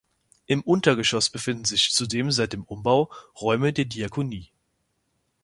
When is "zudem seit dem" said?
1.93-2.63